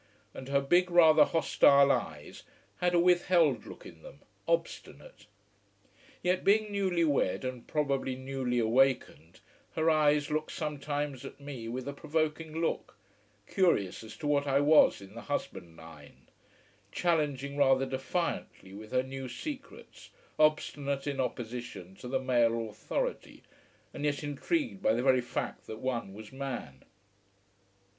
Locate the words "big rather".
0.61-1.23